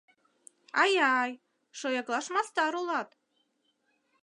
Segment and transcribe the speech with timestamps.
[0.81, 1.31] Ай-ай,
[1.79, 3.09] шояклаш мастар улат!